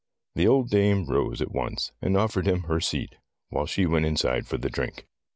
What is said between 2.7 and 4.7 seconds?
seat, while she went inside for the